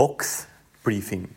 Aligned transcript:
Box 0.00 0.46
Briefing. 0.82 1.28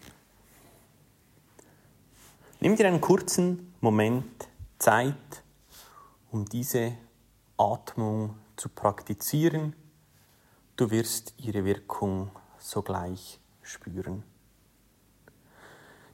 Nimm 2.62 2.78
dir 2.78 2.88
einen 2.88 3.01
kurzen 3.01 3.74
Moment 3.82 4.47
Zeit, 4.79 5.43
um 6.32 6.45
diese 6.45 6.93
Atmung 7.57 8.38
zu 8.55 8.70
praktizieren. 8.70 9.75
Du 10.77 10.91
wirst 10.91 11.34
ihre 11.39 11.65
Wirkung 11.65 12.31
sogleich 12.57 13.41
spüren. 13.63 14.23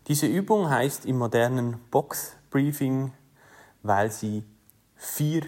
Diese 0.08 0.26
Übung 0.26 0.72
heißt 0.72 1.06
im 1.06 1.20
modernen 1.20 1.80
Box 1.92 2.36
Briefing, 2.50 3.14
weil 3.84 4.10
sie 4.10 4.44
vier 4.96 5.44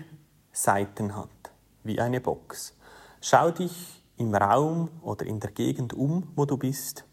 Seiten 0.52 1.16
hat, 1.16 1.52
wie 1.84 2.00
eine 2.00 2.22
Box. 2.22 2.76
Schau 3.22 3.50
dich 3.50 4.01
im 4.22 4.36
Raum 4.36 4.90
oder 5.02 5.26
in 5.26 5.40
der 5.40 5.52
Gegend 5.52 5.94
um, 5.94 6.32
wo 6.36 6.46
du 6.46 6.56
bist. 6.56 7.06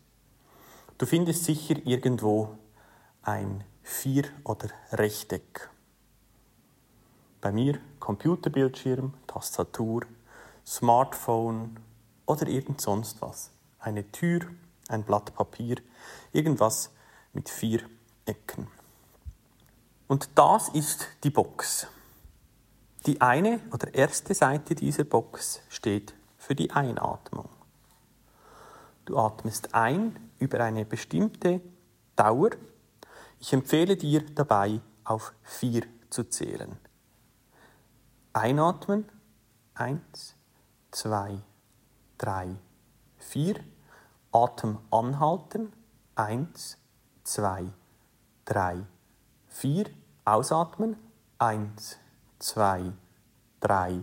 Du 0.98 1.06
findest 1.06 1.44
sicher 1.44 1.76
irgendwo 1.84 2.50
ein 3.22 3.64
Vier- 3.82 4.30
oder 4.44 4.68
Rechteck. 4.92 5.70
Bei 7.40 7.50
mir 7.50 7.78
Computerbildschirm, 7.98 9.14
Tastatur, 9.26 10.02
Smartphone 10.66 11.78
oder 12.26 12.46
irgend 12.46 12.80
sonst 12.82 13.22
was. 13.22 13.50
Eine 13.78 14.10
Tür, 14.12 14.40
ein 14.88 15.04
Blatt 15.04 15.34
Papier, 15.34 15.76
irgendwas 16.32 16.90
mit 17.32 17.48
vier 17.48 17.80
Ecken. 18.26 18.66
Und 20.08 20.28
das 20.34 20.68
ist 20.70 21.06
die 21.24 21.30
Box. 21.30 21.86
Die 23.06 23.20
eine 23.22 23.60
oder 23.72 23.94
erste 23.94 24.34
Seite 24.34 24.74
dieser 24.74 25.04
Box 25.04 25.62
steht 25.70 26.12
für 26.48 26.54
die 26.54 26.70
Einatmung. 26.70 27.50
Du 29.04 29.18
atmest 29.18 29.74
ein 29.74 30.18
über 30.38 30.60
eine 30.60 30.86
bestimmte 30.86 31.60
Dauer. 32.16 32.52
Ich 33.38 33.52
empfehle 33.52 33.98
dir 33.98 34.24
dabei 34.34 34.80
auf 35.04 35.34
vier 35.42 35.82
zu 36.08 36.24
zählen. 36.24 36.78
Einatmen. 38.32 39.04
Eins, 39.74 40.36
zwei, 40.90 41.38
drei, 42.16 42.56
vier. 43.18 43.56
Atem 44.32 44.78
anhalten. 44.90 45.70
Eins, 46.14 46.78
zwei, 47.24 47.66
drei, 48.46 48.86
vier. 49.48 49.84
Ausatmen. 50.24 50.96
Eins, 51.36 51.98
zwei, 52.38 52.94
drei, 53.60 54.00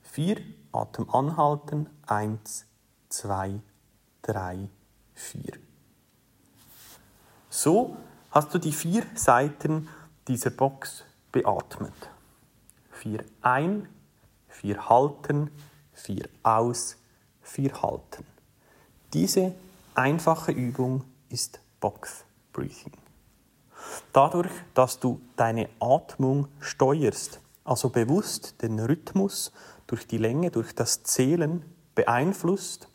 vier. 0.00 0.63
Atem 0.74 1.08
anhalten. 1.10 1.88
Eins, 2.06 2.66
zwei, 3.08 3.60
drei, 4.22 4.68
vier. 5.14 5.58
So 7.48 7.96
hast 8.30 8.52
du 8.52 8.58
die 8.58 8.72
vier 8.72 9.04
Seiten 9.14 9.88
dieser 10.26 10.50
Box 10.50 11.04
beatmet. 11.30 11.94
Vier 12.90 13.24
ein, 13.42 13.88
vier 14.48 14.88
halten, 14.88 15.50
vier 15.92 16.28
aus, 16.42 16.96
vier 17.42 17.82
halten. 17.82 18.24
Diese 19.12 19.54
einfache 19.94 20.52
Übung 20.52 21.04
ist 21.28 21.60
Box 21.80 22.24
Breathing. 22.52 22.92
Dadurch, 24.12 24.52
dass 24.74 24.98
du 24.98 25.20
deine 25.36 25.68
Atmung 25.78 26.48
steuerst, 26.60 27.40
also 27.64 27.88
bewusst 27.88 28.62
den 28.62 28.78
Rhythmus 28.78 29.52
durch 29.86 30.06
die 30.06 30.18
Länge, 30.18 30.50
durch 30.50 30.74
das 30.74 31.02
Zählen 31.02 31.64
beeinflusst, 31.94 32.88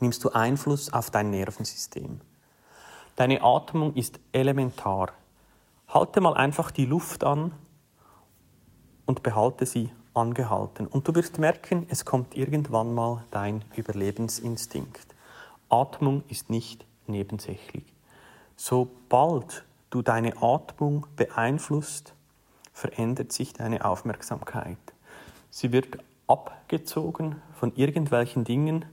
nimmst 0.00 0.24
du 0.24 0.30
Einfluss 0.30 0.92
auf 0.92 1.10
dein 1.10 1.30
Nervensystem. 1.30 2.20
Deine 3.16 3.42
Atmung 3.42 3.94
ist 3.94 4.20
elementar. 4.32 5.12
Halte 5.88 6.20
mal 6.20 6.34
einfach 6.34 6.70
die 6.70 6.86
Luft 6.86 7.24
an 7.24 7.52
und 9.06 9.22
behalte 9.22 9.66
sie 9.66 9.90
angehalten. 10.14 10.86
Und 10.86 11.08
du 11.08 11.14
wirst 11.14 11.38
merken, 11.38 11.86
es 11.88 12.04
kommt 12.04 12.36
irgendwann 12.36 12.94
mal 12.94 13.24
dein 13.30 13.64
Überlebensinstinkt. 13.74 15.14
Atmung 15.68 16.22
ist 16.28 16.50
nicht 16.50 16.84
nebensächlich. 17.06 17.84
Sobald 18.56 19.64
du 19.90 20.02
deine 20.02 20.42
Atmung 20.42 21.06
beeinflusst, 21.16 22.14
verändert 22.78 23.32
sich 23.32 23.52
deine 23.52 23.84
Aufmerksamkeit. 23.84 24.78
Sie 25.50 25.72
wird 25.72 25.98
abgezogen 26.28 27.42
von 27.52 27.74
irgendwelchen 27.74 28.44
Dingen 28.44 28.84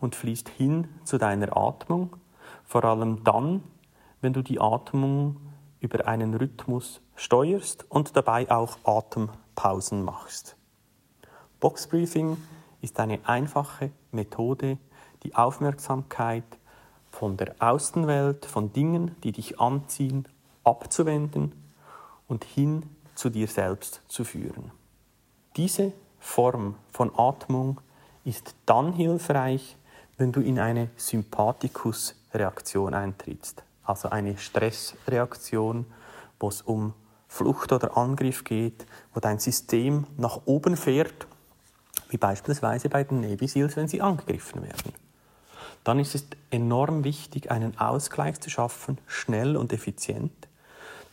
und 0.00 0.14
fließt 0.16 0.48
hin 0.48 0.88
zu 1.04 1.18
deiner 1.18 1.54
Atmung, 1.54 2.16
vor 2.64 2.84
allem 2.84 3.22
dann, 3.22 3.62
wenn 4.22 4.32
du 4.32 4.40
die 4.40 4.60
Atmung 4.60 5.36
über 5.80 6.08
einen 6.08 6.32
Rhythmus 6.32 7.02
steuerst 7.16 7.84
und 7.90 8.16
dabei 8.16 8.50
auch 8.50 8.78
Atempausen 8.82 10.02
machst. 10.02 10.56
Boxbriefing 11.60 12.38
ist 12.80 12.98
eine 12.98 13.18
einfache 13.28 13.90
Methode, 14.10 14.78
die 15.22 15.34
Aufmerksamkeit 15.34 16.44
von 17.10 17.36
der 17.36 17.56
Außenwelt, 17.58 18.46
von 18.46 18.72
Dingen, 18.72 19.14
die 19.22 19.32
dich 19.32 19.60
anziehen, 19.60 20.26
abzuwenden 20.64 21.52
und 22.26 22.44
hin 22.44 22.84
zu 23.14 23.30
dir 23.30 23.48
selbst 23.48 24.02
zu 24.08 24.24
führen. 24.24 24.70
Diese 25.56 25.92
Form 26.18 26.76
von 26.90 27.12
Atmung 27.16 27.80
ist 28.24 28.54
dann 28.66 28.92
hilfreich, 28.92 29.76
wenn 30.16 30.32
du 30.32 30.40
in 30.40 30.58
eine 30.58 30.90
Sympathikus-Reaktion 30.96 32.94
eintrittst, 32.94 33.62
also 33.84 34.08
eine 34.10 34.38
Stressreaktion, 34.38 35.86
wo 36.40 36.48
es 36.48 36.62
um 36.62 36.94
Flucht 37.28 37.72
oder 37.72 37.96
Angriff 37.96 38.44
geht, 38.44 38.86
wo 39.12 39.20
dein 39.20 39.38
System 39.38 40.06
nach 40.16 40.42
oben 40.44 40.76
fährt, 40.76 41.26
wie 42.08 42.16
beispielsweise 42.16 42.88
bei 42.88 43.02
den 43.04 43.20
Navy 43.20 43.48
Seals, 43.48 43.76
wenn 43.76 43.88
sie 43.88 44.00
angegriffen 44.00 44.62
werden. 44.62 44.92
Dann 45.82 45.98
ist 45.98 46.14
es 46.14 46.26
enorm 46.50 47.04
wichtig, 47.04 47.50
einen 47.50 47.76
Ausgleich 47.78 48.40
zu 48.40 48.50
schaffen, 48.50 48.98
schnell 49.06 49.56
und 49.56 49.72
effizient, 49.72 50.48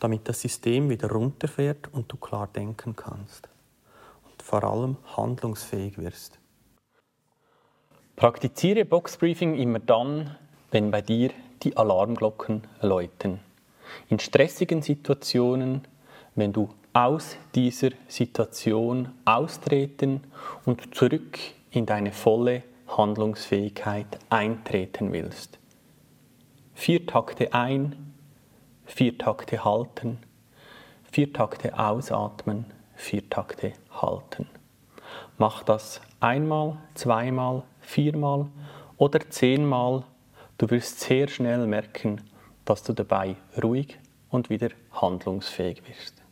damit 0.02 0.28
das 0.28 0.40
System 0.40 0.90
wieder 0.90 1.10
runterfährt 1.10 1.92
und 1.92 2.10
du 2.10 2.16
klar 2.16 2.48
denken 2.48 2.96
kannst 2.96 3.48
vor 4.42 4.64
allem 4.64 4.96
handlungsfähig 5.16 5.96
wirst. 5.98 6.38
Praktiziere 8.16 8.84
Boxbriefing 8.84 9.54
immer 9.54 9.78
dann, 9.78 10.36
wenn 10.70 10.90
bei 10.90 11.00
dir 11.00 11.30
die 11.62 11.76
Alarmglocken 11.76 12.62
läuten. 12.80 13.38
In 14.08 14.18
stressigen 14.18 14.82
Situationen, 14.82 15.86
wenn 16.34 16.52
du 16.52 16.68
aus 16.92 17.36
dieser 17.54 17.90
Situation 18.08 19.12
austreten 19.24 20.20
und 20.66 20.94
zurück 20.94 21.38
in 21.70 21.86
deine 21.86 22.12
volle 22.12 22.64
Handlungsfähigkeit 22.88 24.18
eintreten 24.28 25.12
willst. 25.12 25.58
Vier 26.74 27.06
Takte 27.06 27.54
ein, 27.54 28.11
vier 28.84 29.16
Takte 29.18 29.64
halten, 29.64 30.18
vier 31.10 31.32
Takte 31.32 31.78
ausatmen, 31.78 32.66
vier 32.94 33.28
Takte 33.28 33.72
halten. 33.90 34.46
Mach 35.38 35.62
das 35.62 36.00
einmal, 36.20 36.78
zweimal, 36.94 37.64
viermal 37.80 38.46
oder 38.96 39.20
zehnmal. 39.30 40.04
Du 40.58 40.70
wirst 40.70 41.00
sehr 41.00 41.28
schnell 41.28 41.66
merken, 41.66 42.20
dass 42.64 42.82
du 42.82 42.92
dabei 42.92 43.36
ruhig 43.62 43.98
und 44.30 44.50
wieder 44.50 44.70
handlungsfähig 44.92 45.82
wirst. 45.88 46.22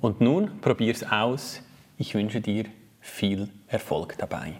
Und 0.00 0.20
nun 0.20 0.60
probier's 0.60 1.04
aus. 1.04 1.62
Ich 1.96 2.14
wünsche 2.14 2.40
dir 2.40 2.66
viel 3.00 3.48
Erfolg 3.68 4.16
dabei. 4.18 4.54